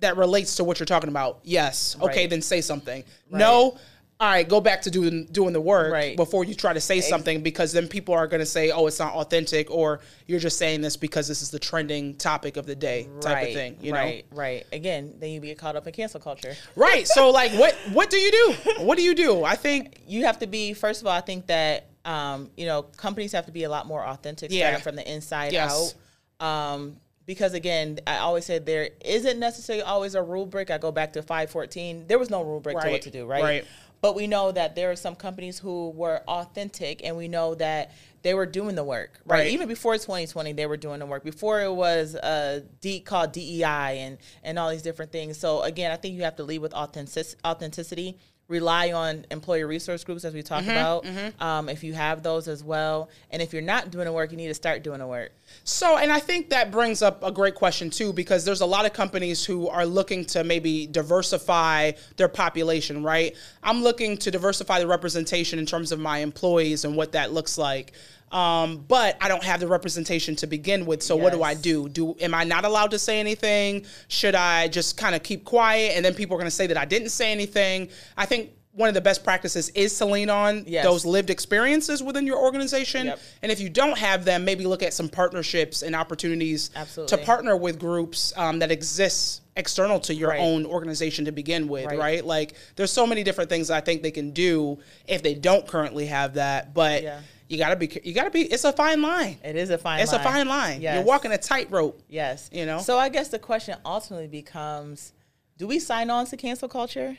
[0.00, 1.40] that relates to what you're talking about.
[1.44, 1.96] Yes.
[2.00, 2.30] Okay, Right.
[2.30, 3.04] then say something.
[3.30, 3.78] No.
[4.18, 6.14] All right, go back to doing doing the work Right.
[6.14, 8.98] before you try to say something because then people are going to say, "Oh, it's
[8.98, 12.74] not authentic," or "You're just saying this because this is the trending topic of the
[12.76, 13.78] day," type right, of thing.
[13.80, 14.66] You right, right.
[14.72, 16.54] Again, then you get caught up in cancel culture.
[16.76, 17.08] right?
[17.08, 18.54] So, like, what what do you do?
[18.84, 19.42] What do you do?
[19.42, 22.82] I think you have to be first of all i think that um, you know
[22.82, 24.66] companies have to be a lot more authentic Yeah.
[24.66, 25.94] starting from the inside Yes.
[26.40, 30.78] out um, because again i always said there isn't necessarily always a rule rubric i
[30.78, 33.42] go back to 514 there was no rubric to Right, what to do right?
[33.42, 33.64] Right.
[34.00, 37.92] but we know that there are some companies who were authentic and we know that
[38.22, 39.52] they were doing the work right, Right.
[39.52, 41.24] even before 2020 they were doing the work.
[41.24, 45.38] Before it was uh, D, called dei and and all these different things.
[45.38, 48.18] So again i think you have to lead with authentic, authenticity
[48.50, 51.06] rely on employee resource groups as we talked about
[51.40, 54.36] Um, if you have those as well and if you're not doing the work you
[54.36, 55.32] need to start doing the work
[55.64, 58.86] So, and I think that brings up a great question too, because there's a lot
[58.86, 63.34] of companies who are looking to maybe diversify their population, right?
[63.62, 67.58] I'm looking to diversify the representation in terms of my employees and what that looks
[67.58, 67.92] like.
[68.30, 71.02] Um, but I don't have the representation to begin with.
[71.02, 71.88] So what do I do?
[71.88, 73.84] Do am I not allowed to say anything?
[74.08, 76.76] Should I just kind of keep quiet and then people are going to say that
[76.76, 77.88] I didn't say anything?
[78.16, 80.84] I think one of the best practices is to lean on Yes.
[80.84, 83.06] those lived experiences within your organization.
[83.06, 83.20] Yep.
[83.42, 87.18] And if you don't have them, maybe look at some partnerships and opportunities Absolutely.
[87.18, 90.40] to partner with groups um, that exist external to your Right.
[90.40, 91.98] own organization to begin with, right.
[91.98, 92.24] Right.
[92.24, 96.06] Like there's so many different things I think they can do if they don't currently
[96.06, 96.72] have that.
[96.72, 97.20] But Yeah.
[97.50, 99.36] You gotta be you gotta be it's a fine line.
[99.44, 100.20] it is a fine It's line.
[100.20, 100.80] a fine line.
[100.80, 102.00] You're walking a tightrope.
[102.08, 102.78] yes you know?
[102.78, 105.12] so i guess the question ultimately becomes
[105.58, 107.18] do we sign on to cancel culture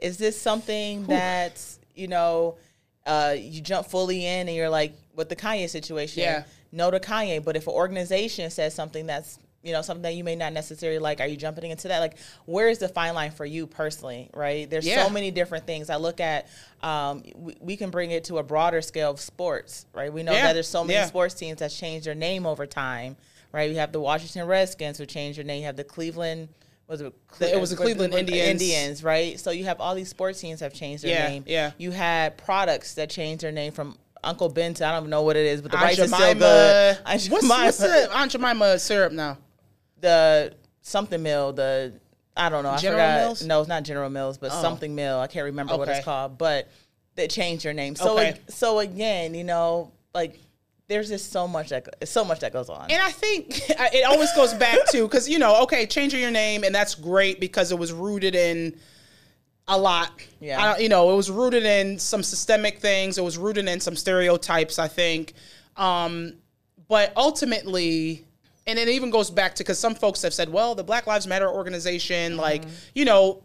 [0.00, 1.62] is this something that
[1.94, 2.56] you know
[3.06, 6.44] uh, you jump fully in and you're like with the Kanye situation, Yeah.
[6.70, 7.42] no to Kanye.
[7.42, 10.98] But if an organization says something that's you know something that you may not necessarily
[10.98, 11.98] like, are you jumping into that?
[11.98, 14.30] Like, where is the fine line for you personally?
[14.34, 14.68] Right?
[14.70, 15.04] There's Yeah.
[15.04, 15.90] so many different things.
[15.90, 16.48] I look at.
[16.82, 19.86] Um, we, we can bring it to a broader scale of sports.
[19.92, 20.12] Right?
[20.12, 20.44] We know Yeah.
[20.48, 21.06] that there's so many Yeah.
[21.06, 23.16] sports teams that's changed their name over time.
[23.52, 23.68] Right?
[23.68, 25.60] We have the Washington Redskins who changed their name.
[25.60, 26.48] You have the Cleveland.
[26.86, 28.48] Was it, Cle- It was the Cleveland Indians.
[28.62, 29.38] Indians, right?
[29.38, 31.44] So you have all these sports teams have changed their name.
[31.46, 31.70] yeah.
[31.78, 35.36] You had products that changed their name from Uncle Ben to I don't know what
[35.36, 36.98] it is, but the Aunt rice is still Jemima- good.
[37.06, 37.64] Aunt What's, Jemima.
[37.64, 39.38] what's the Aunt Jemima syrup now?
[40.00, 41.92] The something mill, the
[42.36, 42.76] I don't know.
[42.76, 43.20] General forgot.
[43.20, 43.44] Mills?
[43.44, 44.62] No, it's not General Mills, but Oh.
[44.62, 45.18] something mill.
[45.18, 46.68] I can't remember what it's called, but
[47.16, 47.96] they changed their name.
[47.96, 48.34] So Okay.
[48.48, 50.38] so again, you know, like
[50.88, 52.90] there's just so much that so much that goes on.
[52.90, 56.64] And I think it always goes back to because you know, okay, changing your name,
[56.64, 58.76] and that's great because it was rooted in
[59.68, 60.10] a lot.
[60.40, 60.60] Yeah.
[60.60, 63.18] I don't, you know, it was rooted in some systemic things.
[63.18, 64.78] It was rooted in some stereotypes.
[64.78, 65.34] I think,
[65.76, 66.34] um,
[66.88, 68.24] but ultimately.
[68.70, 71.26] And it even goes back to because some folks have said, well, the Black Lives
[71.26, 72.40] Matter organization, mm-hmm.
[72.40, 72.62] like,
[72.94, 73.42] you know,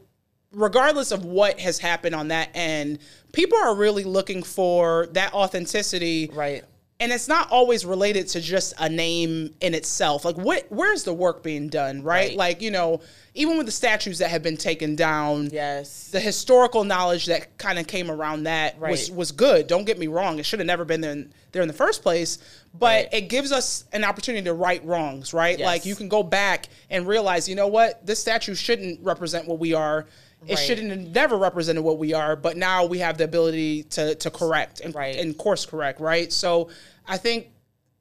[0.52, 3.00] regardless of what has happened on that end,
[3.32, 6.64] people are really looking for that authenticity right.
[7.00, 10.24] And it's not always related to just a name in itself.
[10.24, 12.30] Like, what where's the work being done, right?
[12.30, 12.38] Right.
[12.38, 13.02] Like, you know,
[13.34, 16.08] even with the statues that have been taken down, Yes.
[16.12, 19.68] the historical knowledge that kind of came around that was was good.
[19.68, 22.02] Don't get me wrong; it should have never been there in, there in the first
[22.02, 22.38] place.
[22.74, 23.10] But Right.
[23.12, 25.60] it gives us an opportunity to right wrongs, right?
[25.60, 25.66] Yes.
[25.66, 29.60] Like you can go back and realize, you know what, this statue shouldn't represent what
[29.60, 30.08] we are.
[30.48, 30.60] It Right.
[30.60, 34.30] shouldn't have never represented what we are, but now we have the ability to to
[34.30, 35.16] correct and, Right.
[35.18, 36.32] and course correct, right?
[36.32, 36.70] So
[37.08, 37.48] I think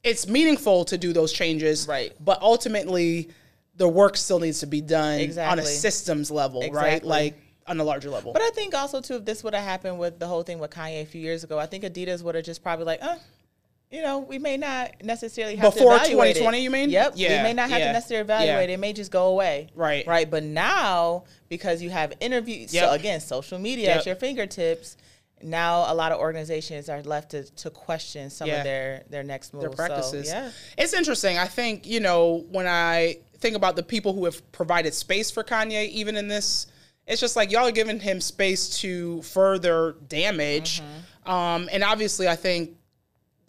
[0.02, 2.12] it's meaningful to do those changes, Right.
[2.20, 3.30] But ultimately,
[3.76, 7.02] the work still needs to be done on a systems level, right?
[7.02, 7.34] Like
[7.66, 8.32] on a larger level.
[8.32, 10.70] But I think also too, if this would have happened with the whole thing with
[10.70, 13.16] Kanye a few years ago, I think Adidas would have just probably like, uh,
[13.94, 16.62] you know, we may not necessarily have Before to evaluate 2020, it.
[16.62, 16.90] you mean?
[16.90, 17.12] Yep.
[17.14, 18.72] Yeah, We may not have yeah, to necessarily evaluate yeah.
[18.72, 18.74] it.
[18.74, 19.68] It may just go away.
[19.74, 20.04] Right.
[20.04, 20.28] Right.
[20.28, 22.84] But now, because you have interviews, Yep.
[22.88, 23.98] so again, social media Yep.
[23.98, 24.96] at your fingertips.
[25.42, 28.58] Now a lot of organizations are left to, to question some Yeah.
[28.58, 29.64] of their their next moves.
[29.64, 30.28] their practices.
[30.28, 30.50] So, yeah.
[30.76, 31.38] It's interesting.
[31.38, 35.44] I think, you know, when I think about the people who have provided space for
[35.44, 36.66] Kanye, even in this,
[37.06, 40.80] it's just like y'all are giving him space to further damage.
[40.80, 41.30] Mm-hmm.
[41.30, 42.70] Um, and obviously, I think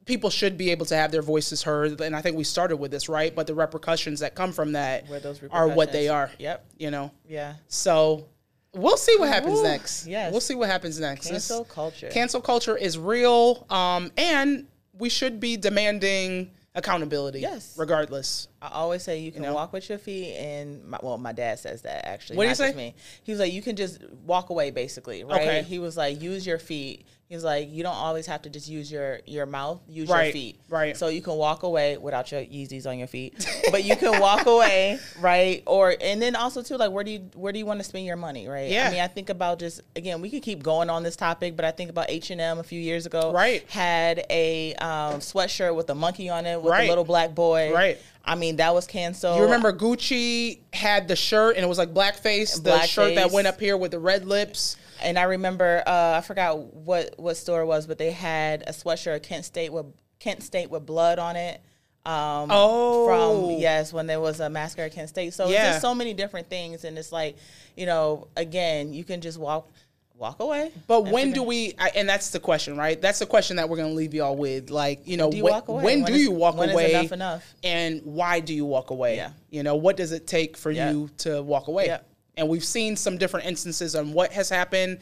[0.06, 2.00] people should be able to have their voices heard.
[2.02, 3.34] And I think we started with this, right?
[3.36, 5.06] But the repercussions that come from that
[5.52, 6.32] are what they are.
[6.40, 6.66] Yep.
[6.78, 7.12] You know?
[7.28, 7.56] Yeah.
[7.68, 8.28] So
[8.74, 10.08] we'll see what happens Woo, next.
[10.08, 10.32] yes.
[10.32, 11.28] We'll see what happens next.
[11.28, 12.10] Cancel culture.
[12.10, 17.40] Cancel culture is real, um, and we should be demanding accountability.
[17.40, 17.74] Yes.
[17.78, 18.48] Regardless.
[18.66, 19.54] I always say you can know?
[19.54, 22.38] walk with your feet, and my, well, my dad says that actually.
[22.38, 22.74] What do you say?
[22.74, 22.94] Me.
[23.24, 25.42] He was like, you can just walk away, basically, right?
[25.42, 25.62] Okay.
[25.64, 27.06] He was like, use your feet.
[27.28, 30.34] He's like, you don't always have to just use your your mouth, use Right, your
[30.34, 30.96] feet, right.
[30.96, 33.34] So you can walk away without your Yeezys on your feet,
[33.72, 35.64] but you can walk away, right?
[35.66, 38.06] Or and then also too, like where do you where do you want to spend
[38.06, 38.70] your money, right?
[38.70, 38.90] Yeah.
[38.90, 41.66] I mean, I think about just again, we could keep going on this topic, but
[41.66, 43.68] I think about H and M a few years ago, Right.
[43.72, 46.86] Had a um, sweatshirt with a monkey on it with Right.
[46.86, 47.98] a little black boy, Right.
[48.28, 49.38] I mean, that was canceled.
[49.38, 52.84] You remember Gucci had the shirt and it was like blackface, the Blackface.
[52.86, 54.78] shirt that went up here with the red lips.
[55.04, 58.72] And I remember, uh, I forgot what what store it was, but they had a
[58.72, 59.86] sweatshirt Kent State with
[60.20, 61.62] Kent State with blood on it.
[62.06, 63.06] Um, Oh.
[63.50, 65.34] from yes, when there was a massacre at Kent State.
[65.34, 65.64] So Yeah.
[65.66, 67.36] it's just so many different things, and it's like,
[67.76, 69.70] you know, again, you can just walk
[70.18, 70.72] walk away.
[70.88, 71.74] But when do we?
[71.78, 73.00] I, and that's the question, right?
[73.02, 74.70] That's the question that we're going to leave y'all with.
[74.70, 75.84] Like, you know, when do you when, walk away?
[75.84, 76.94] when When do is- you walk away?
[76.94, 77.54] enough enough?
[77.64, 79.16] And why do you walk away?
[79.18, 79.32] Yeah.
[79.50, 80.92] You know, what does it take for Yeah.
[80.92, 81.88] you to walk away?
[81.88, 82.00] Yeah.
[82.38, 85.00] And we've seen some different instances on what has happened.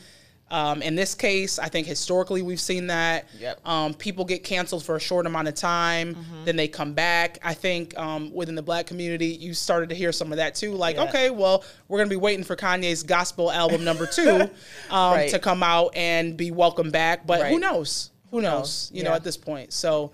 [0.53, 3.27] Um, in this case, I think historically we've seen that.
[3.39, 3.67] Yep.
[3.67, 6.45] Um, people get canceled for a short amount of time, Mm-hmm.
[6.45, 7.39] then they come back.
[7.43, 10.73] I think um, within the black community, you started to hear some of that too.
[10.73, 11.05] Like, Yeah.
[11.05, 14.29] okay, well, we're going to be waiting for Kanye's gospel album number two
[14.91, 15.29] um, Right.
[15.31, 17.25] to come out and be welcomed back.
[17.25, 18.11] But who knows?
[18.29, 18.91] Who knows?
[18.93, 19.73] You know, at this point.
[19.73, 20.11] So,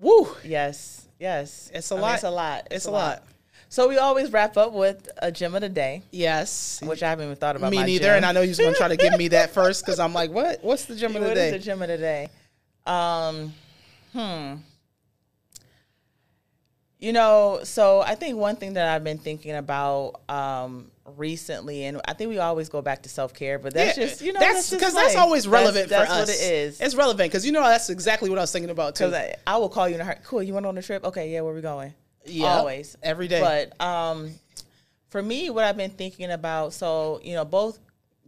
[0.00, 0.28] woo.
[0.44, 2.14] Yes, yes, It's a I mean, lot.
[2.14, 2.68] it's a lot.
[2.70, 3.22] It's a lot.
[3.70, 6.80] So we always wrap up with a gem of the day, Yes.
[6.82, 7.70] which I haven't even thought about.
[7.70, 8.04] me neither.
[8.06, 8.16] gem.
[8.16, 10.30] And I know you was gonna try to give me that first because I'm like,
[10.30, 10.64] what?
[10.64, 11.48] What's the gem of the What day?
[11.48, 12.28] is the gem of the day?
[12.86, 13.52] Um,
[14.14, 14.54] hmm.
[17.00, 22.00] You know, so I think one thing that I've been thinking about um, recently, and
[22.08, 24.40] I think we always go back to self care, but that's Yeah, just you know
[24.40, 25.22] that's because that's life.
[25.22, 26.26] always relevant That's, for us.
[26.26, 26.80] that's what it is.
[26.80, 29.14] It's relevant because you know that's exactly what I was thinking about too.
[29.14, 30.24] I, I will call you in a heart.
[30.24, 31.04] Cool, you went on a trip?
[31.04, 31.94] Okay, yeah, where we going?
[32.26, 33.40] Yeah, always, every day.
[33.40, 34.30] But um,
[35.08, 37.78] for me, what I've been thinking about, so you know, both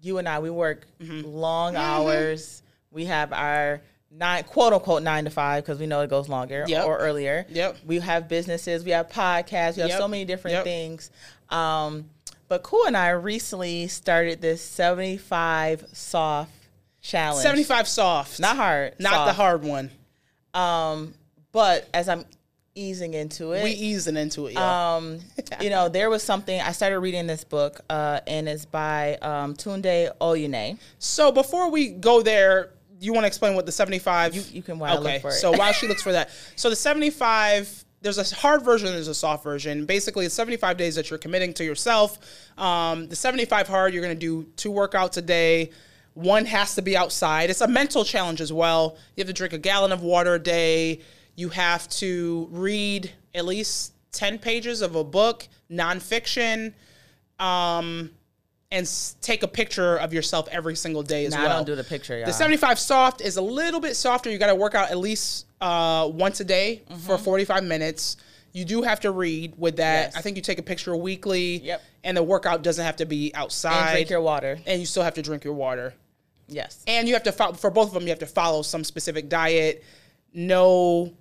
[0.03, 1.27] you and I, we work Mm-hmm.
[1.29, 2.63] long hours.
[2.91, 6.65] We have our nine, quote unquote, nine to five because we know it goes longer
[6.67, 6.87] Yep.
[6.87, 7.47] or earlier.
[7.51, 7.77] Yep.
[7.87, 8.83] We have businesses.
[8.85, 9.77] We have podcasts.
[9.77, 9.99] We have Yep.
[9.99, 10.65] so many different Yep.
[10.65, 11.11] things.
[11.51, 12.09] Um,
[12.49, 16.51] but Kua and I recently started this seventy-five soft
[17.03, 17.43] challenge.
[17.43, 19.91] 75 soft, not hard, not the hard one.
[20.55, 21.15] Um,
[21.53, 22.25] but as I'm
[22.75, 24.97] easing into it, We easing into it, y'all.
[24.99, 25.21] um,
[25.61, 29.55] you know, there was something I started reading this book, uh, and it's by um,
[29.55, 30.79] Tunde Oyeneyin.
[30.99, 34.35] so before we go there, you want to explain what the 75?
[34.35, 35.19] You- you can while okay.
[35.21, 35.35] for it.
[35.35, 37.85] So while she looks for that, so the 75.
[38.03, 38.89] There's a hard version.
[38.89, 39.85] There's a soft version.
[39.85, 42.19] Basically, it's 75 days that you're committing to yourself.
[42.57, 45.69] Um, the 75 hard, you're going to do two workouts a day.
[46.15, 47.51] One has to be outside.
[47.51, 48.97] It's a mental challenge as well.
[49.17, 51.01] You have to drink a gallon of water a day.
[51.37, 56.75] You have to read at least 10 pages of a book, nonfiction.
[57.39, 58.11] Um,
[58.73, 61.47] and s- take a picture of yourself every single day as well.
[61.47, 62.27] I don't do the picture, y'all.
[62.27, 64.31] The 75 soft is a little bit softer.
[64.31, 68.17] You got to work out at least uh, once a day for 45 minutes.
[68.53, 70.09] You do have to read with that.
[70.09, 70.15] Mm-hmm.
[70.15, 70.17] Yes.
[70.17, 71.59] I think you take a picture weekly.
[71.59, 71.83] Yep.
[72.05, 73.93] And the workout doesn't have to be and outside.
[73.93, 74.59] drink your water.
[74.67, 75.95] and you still have to drink your water.
[76.49, 76.83] Yes.
[76.87, 79.29] And you have to follow, for both of them, you have to follow some specific
[79.29, 79.85] diet.
[80.33, 81.13] no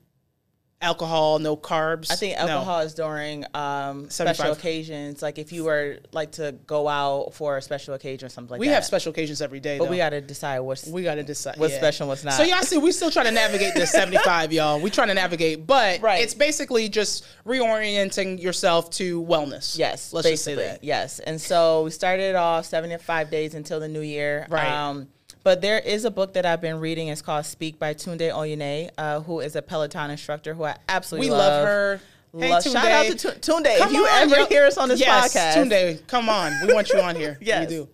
[0.81, 2.09] alcohol, no carbs.
[2.09, 2.47] I think No.
[2.47, 7.57] alcohol is during um, special occasions, like if you were like to go out for
[7.57, 8.71] a special occasion or something like We that.
[8.71, 9.77] We have special occasions every day.
[9.77, 9.91] but though.
[9.91, 11.79] we got to decide what's we got to decide what's yeah.
[11.79, 12.33] special, and what's not.
[12.33, 14.79] So y'all see, we still trying to navigate this 75, y'all.
[14.79, 16.21] We trying to navigate, but Right.
[16.23, 19.77] it's basically just reorienting yourself to wellness.
[19.77, 20.83] Yes, let's just say that.
[20.83, 24.47] Yes, and so we started off seventy-five days until the new year.
[24.49, 24.67] Right.
[24.67, 25.09] Um,
[25.43, 27.07] but there is a book that I've been reading.
[27.07, 31.29] It's called Speak by Tunde Oyene, uh, who is a Peloton instructor who I absolutely
[31.29, 31.39] love.
[31.39, 32.01] We love her.
[32.37, 33.41] Hey, Love- Shout out to Tunde.
[33.41, 33.65] Tu- Tunde.
[33.65, 34.45] If you on, ever yo.
[34.45, 36.53] hear us on this yes, podcast, Tunde, come on.
[36.65, 37.37] We want you on here.
[37.41, 37.67] Yes.
[37.67, 37.89] We do.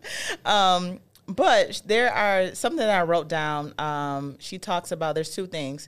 [0.49, 3.73] Um, but there are something that I wrote down.
[3.79, 5.87] Um, she talks about there's two things.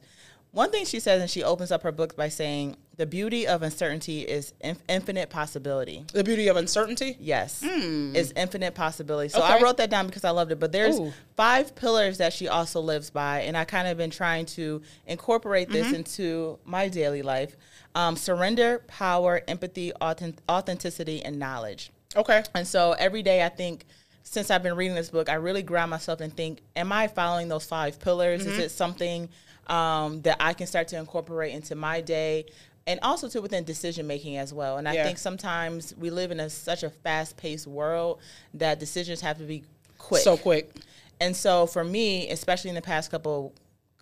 [0.52, 3.62] One thing she says, and she opens up her book by saying, "The beauty of
[3.64, 7.16] uncertainty is inf- infinite possibility." The beauty of uncertainty.
[7.20, 9.30] Yes, is infinite possibility.
[9.30, 9.64] So I Hmm.
[9.64, 10.60] Wrote that down because I loved it.
[10.60, 11.14] But there's Ooh.
[11.36, 15.70] five pillars that she also lives by, and I kind of been trying to incorporate
[15.70, 15.74] Mm-hmm.
[15.90, 17.56] this into my daily life:
[17.96, 21.92] um, surrender, power, empathy, authentic- authenticity, and knowledge.
[22.16, 22.44] Okay.
[22.56, 23.86] And so every day, I think
[24.24, 27.48] since I've been reading this book, I really ground myself and think, am I following
[27.48, 28.42] those five pillars?
[28.42, 28.52] Mm-hmm.
[28.52, 29.30] Is it something
[29.68, 32.46] um, that I can start to incorporate into my day?
[32.88, 34.78] And also to within decision making as well.
[34.78, 35.04] And I Yeah.
[35.04, 38.20] think sometimes we live in a, such a fast paced world
[38.56, 39.64] that decisions have to be
[39.98, 40.24] quick.
[40.24, 40.74] So quick.
[41.20, 43.54] And so for me, especially in the past couple,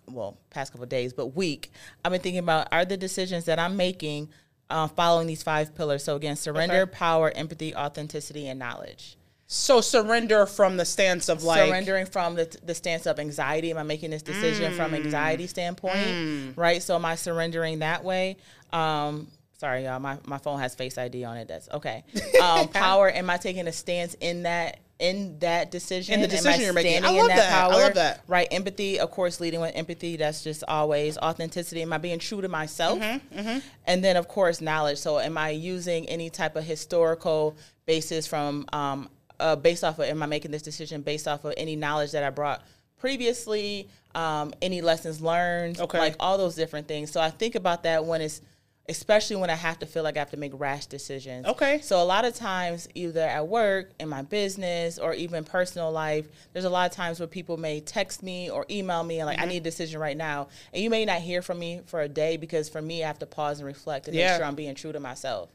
[0.08, 1.72] well, past couple days, but week,
[2.04, 4.28] I've been thinking about are the decisions that I'm making
[4.70, 6.04] uh, following these five pillars.
[6.04, 6.90] So again, surrender, Okay.
[6.92, 9.16] power, empathy, authenticity, and knowledge.
[9.48, 13.70] So surrender from the stance of like Surrendering from the, the stance of anxiety.
[13.70, 16.56] Am I making this decision from anxiety standpoint?
[16.56, 16.82] Right.
[16.82, 18.38] So am I surrendering that way?
[18.72, 19.28] Um,
[19.58, 20.00] sorry, y'all.
[20.00, 21.46] My, my phone has Face ID on it.
[21.46, 22.02] That's okay.
[22.42, 23.08] Um, power.
[23.10, 26.14] Am I taking a stance in that in that decision?
[26.14, 27.04] In the Am decision you're making.
[27.04, 27.52] I love in that.
[27.52, 28.22] I love that.
[28.26, 28.48] Right.
[28.50, 30.16] Empathy, of course, leading with empathy.
[30.16, 31.82] That's just always authenticity.
[31.82, 32.98] Am I being true to myself?
[32.98, 34.98] Mm-hmm, And then, of course, knowledge.
[34.98, 39.08] So, am I using any type of historical basis from, um,
[39.40, 42.22] uh, based off of, am I making this decision based off of any knowledge that
[42.24, 42.62] I brought
[42.98, 45.98] previously, um, any lessons learned, Okay.
[45.98, 47.10] like all those different things.
[47.10, 48.40] So, I think about that when it's,
[48.88, 51.44] especially when I have to feel like I have to make rash decisions.
[51.46, 51.80] Okay.
[51.80, 56.26] So a lot of times, either at work, in my business, or even personal life,
[56.52, 59.38] there's a lot of times where people may text me or email me and like,
[59.38, 59.44] Mm-hmm.
[59.44, 62.08] I need a decision right now, and you may not hear from me for a
[62.08, 64.28] day because for me, I have to pause and reflect and Yeah.
[64.30, 65.50] make sure I'm being true to myself.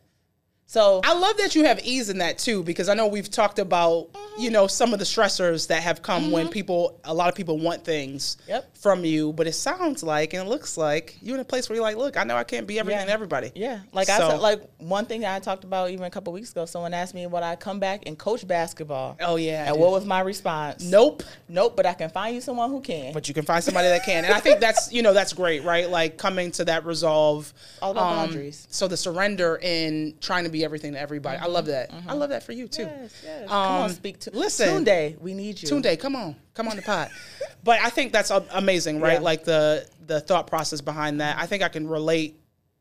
[0.71, 3.59] So I love that you have ease in that too, because I know we've talked
[3.59, 4.07] about,
[4.39, 6.53] you know, some of the stressors that have come when mm-hmm.
[6.53, 8.77] people, a lot of people want things Yep.
[8.77, 11.75] from you, but it sounds like and it looks like you're in a place where
[11.75, 13.07] you're like, look, I know I can't be everything Yeah.
[13.07, 13.51] to everybody.
[13.53, 16.51] Yeah, like I said, like one thing that I talked about even a couple weeks
[16.51, 16.65] ago.
[16.65, 19.17] Someone asked me would I come back and coach basketball.
[19.19, 19.67] Oh yeah.
[19.67, 20.85] and what was my response?
[20.85, 21.23] Nope.
[21.49, 21.75] nope.
[21.75, 23.11] But I can find you someone who can.
[23.11, 25.65] But you can find somebody that can, and I think that's you know that's great,
[25.65, 25.89] right?
[25.89, 27.53] Like coming to that resolve.
[27.81, 28.69] All about um, boundaries.
[28.71, 31.37] So the surrender in trying to be everything to everybody.
[31.37, 31.91] I love that.
[32.07, 32.83] I love that for you too.
[32.83, 33.47] yes, yes.
[33.47, 34.85] come on, Um, speak to listen.
[34.85, 35.19] Tunde.
[35.19, 35.67] We need you.
[35.69, 37.09] Tunde, come on, come on the pod.
[37.63, 39.13] but I think that's amazing, right?
[39.13, 39.19] Yeah.
[39.19, 41.37] Like the the thought process behind that.
[41.37, 42.37] I think I can relate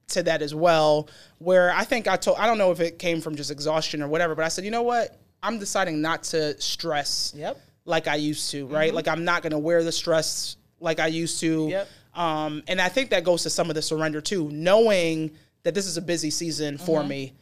[0.08, 1.08] to that as well.
[1.38, 4.08] Where I think I told, I don't know if it came from just exhaustion or
[4.08, 5.16] whatever, but I said, you know what?
[5.42, 7.58] I'm deciding not to stress Yep.
[7.84, 8.92] like I used to, right?
[8.92, 11.68] Like I'm not going to wear the stress like I used to.
[11.70, 11.88] Yep.
[12.14, 15.30] Um, and I think that goes to some of the surrender too, knowing
[15.62, 17.34] that this is a busy season for me,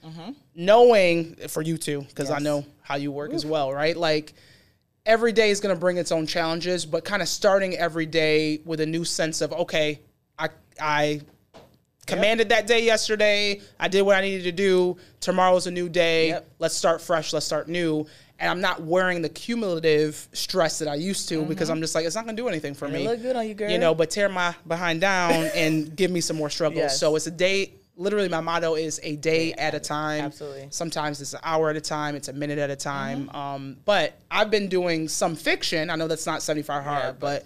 [0.55, 3.97] knowing for you too, because I know how you work as well, right?
[3.97, 4.35] Like
[5.07, 8.61] every day is going to bring its own challenges, but kind of starting every day
[8.65, 10.01] with a new sense of okay,
[10.39, 10.49] I
[10.81, 11.21] I
[12.07, 13.61] commanded that day yesterday.
[13.79, 14.97] I did what I needed to do.
[15.21, 16.29] Tomorrow's a new day.
[16.29, 16.51] Yep.
[16.59, 17.33] Let's start fresh.
[17.33, 18.07] Let's start new.
[18.41, 22.07] And I'm not wearing the cumulative stress that I used to because I'm just like
[22.07, 23.01] it's not going to do anything for me.
[23.01, 23.09] Mm-hmm.
[23.09, 23.71] look good on you, girl.
[23.71, 26.79] You know, but tear my behind down and give me some more struggles.
[26.79, 27.01] Yes.
[27.01, 27.73] So it's a day.
[27.99, 30.25] Literally, my motto is a day at a time.
[30.25, 30.69] Absolutely.
[30.71, 32.15] Sometimes it's an hour at a time.
[32.15, 33.27] It's a minute at a time.
[33.27, 33.37] Mm-hmm.
[33.37, 35.91] Um, but I've been doing some fiction.
[35.91, 37.45] I know that's not 75 hard, Yeah, but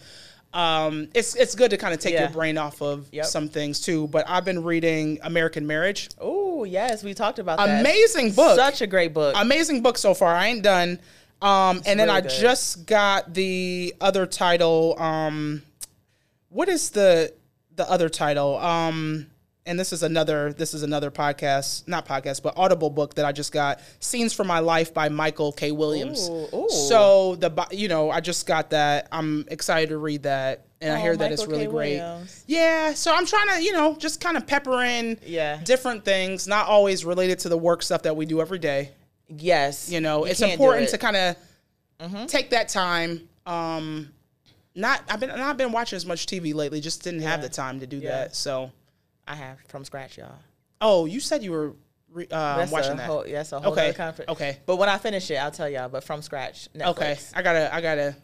[0.52, 2.24] um, it's it's good to kind of take Yeah.
[2.24, 3.24] your brain off of Yep.
[3.24, 4.08] some things too.
[4.08, 6.10] But I've been reading American Marriage.
[6.20, 7.80] Oh yes, we talked about that.
[7.80, 8.56] Amazing book.
[8.56, 9.34] Such a great book.
[9.38, 10.34] Amazing book so far.
[10.34, 11.00] I ain't done.
[11.40, 12.30] Um, and then really I good.
[12.30, 15.00] just got the other title.
[15.00, 15.62] Um,
[16.50, 17.32] what is the
[17.74, 18.58] the other title?
[18.58, 19.26] Um,
[19.66, 23.32] and this is another this is another podcast, not podcast, but Audible book that I
[23.32, 23.80] just got.
[24.00, 25.70] Scenes from My Life by Michael K.
[25.72, 26.28] Williams.
[26.28, 26.68] Ooh, ooh.
[26.70, 29.08] So the you know I just got that.
[29.12, 31.70] I'm excited to read that, and I Oh, hear that it's really K.
[31.70, 31.98] great.
[32.00, 32.44] Williams.
[32.46, 35.60] Yeah, so I'm trying to you know just kind of pepper in Yeah.
[35.62, 38.90] different things, not always related to the work stuff that we do every day.
[39.28, 39.88] yes.
[39.88, 40.86] You know, it's important it.
[40.86, 40.90] Mm-hmm.
[40.92, 41.16] to kind
[42.24, 43.28] of take that time.
[43.46, 44.12] Um,
[44.74, 46.80] not I've been not been watching as much TV lately.
[46.80, 48.10] Just didn't have the time to do Yeah.
[48.10, 48.34] that.
[48.36, 48.70] So,
[49.26, 50.34] I have from scratch, y'all.
[50.80, 51.74] oh, you said you were
[52.10, 53.06] re, uh, That's watching that.
[53.06, 54.30] Whole, yes, a whole Okay, conference.
[54.30, 54.58] okay.
[54.66, 55.88] But when I finish it, I'll tell y'all.
[55.88, 56.88] But from scratch, Netflix.
[56.88, 58.16] Okay, I gotta I gotta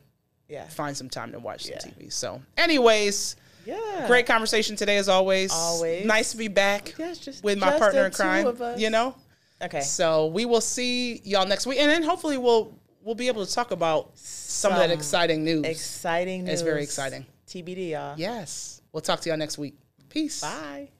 [0.48, 0.66] Yeah.
[0.68, 2.10] find some time to watch some TV.
[2.12, 4.06] So, anyways, Yeah.
[4.06, 5.52] great conversation today as always.
[5.52, 6.04] Always.
[6.04, 8.78] nice to be back Yes, just with my just partner in crime.
[8.78, 9.14] You know.
[9.62, 9.80] Okay.
[9.80, 13.52] So we will see y'all next week, and then hopefully we'll we'll be able to
[13.52, 15.64] talk about some, of that exciting news.
[15.64, 16.54] Exciting news.
[16.54, 17.24] It's very exciting.
[17.46, 18.14] TBD, y'all.
[18.18, 19.74] yes, we'll talk to y'all next week.
[20.08, 20.40] Peace.
[20.40, 20.88] Bye.